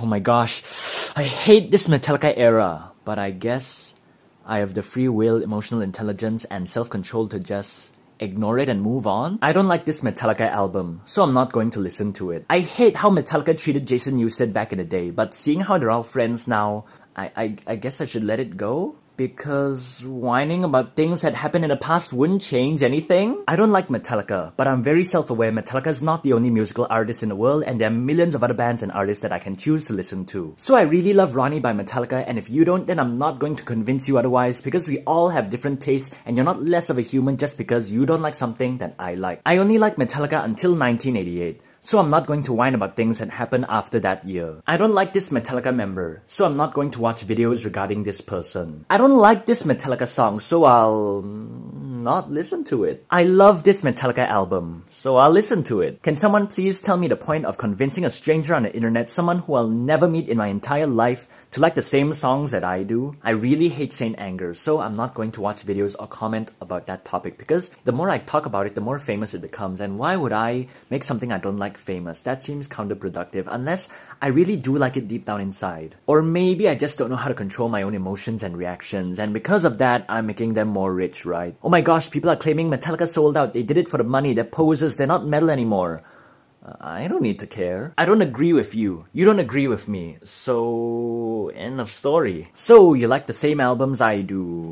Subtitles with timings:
[0.00, 0.62] oh my gosh.
[1.16, 3.94] I hate this Metallica era, but I guess
[4.46, 8.82] I have the free will, emotional intelligence, and self control to just ignore it and
[8.82, 9.38] move on.
[9.42, 12.44] I don't like this Metallica album, so I'm not going to listen to it.
[12.48, 15.90] I hate how Metallica treated Jason Newsted back in the day, but seeing how they're
[15.90, 16.84] all friends now,
[17.16, 18.96] I, I, I guess I should let it go?
[19.18, 23.42] Because whining about things that happened in the past wouldn't change anything.
[23.48, 26.86] I don't like Metallica, but I'm very self aware Metallica is not the only musical
[26.88, 29.40] artist in the world, and there are millions of other bands and artists that I
[29.40, 30.54] can choose to listen to.
[30.56, 33.56] So I really love Ronnie by Metallica, and if you don't, then I'm not going
[33.56, 36.96] to convince you otherwise because we all have different tastes, and you're not less of
[36.96, 39.42] a human just because you don't like something that I like.
[39.44, 43.30] I only like Metallica until 1988 so I'm not going to whine about things that
[43.30, 44.62] happened after that year.
[44.66, 48.20] I don't like this Metallica member, so I'm not going to watch videos regarding this
[48.20, 48.84] person.
[48.90, 53.04] I don't like this Metallica song, so I'll not listen to it.
[53.10, 56.02] I love this Metallica album, so I'll listen to it.
[56.02, 59.40] Can someone please tell me the point of convincing a stranger on the internet, someone
[59.40, 62.82] who I'll never meet in my entire life, to like the same songs that I
[62.82, 63.16] do.
[63.22, 66.86] I really hate Saint Anger, so I'm not going to watch videos or comment about
[66.86, 69.80] that topic because the more I talk about it, the more famous it becomes.
[69.80, 72.22] And why would I make something I don't like famous?
[72.22, 73.88] That seems counterproductive unless
[74.20, 75.94] I really do like it deep down inside.
[76.06, 79.32] Or maybe I just don't know how to control my own emotions and reactions, and
[79.32, 81.56] because of that, I'm making them more rich, right?
[81.62, 83.54] Oh my gosh, people are claiming Metallica sold out.
[83.54, 84.34] They did it for the money.
[84.34, 84.96] They're posers.
[84.96, 86.02] They're not metal anymore.
[86.64, 87.94] Uh, I don't need to care.
[87.96, 89.06] I don't agree with you.
[89.12, 90.18] You don't agree with me.
[90.24, 92.50] So, end of story.
[92.54, 94.67] So, you like the same albums I do.